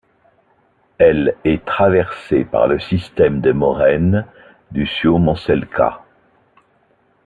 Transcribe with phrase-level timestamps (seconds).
[0.97, 4.25] Elle est traversée par le système de moraines
[4.71, 5.99] du Suomenselkä.